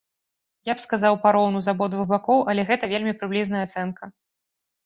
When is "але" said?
2.55-2.61